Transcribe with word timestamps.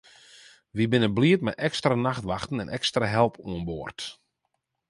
Wy 0.75 0.83
binne 0.91 1.09
bliid 1.17 1.41
mei 1.43 1.59
ekstra 1.67 1.93
nachtwachten 1.97 2.61
en 2.63 2.73
ekstra 2.77 3.05
help 3.15 3.35
oan 3.45 3.61
board. 3.67 3.99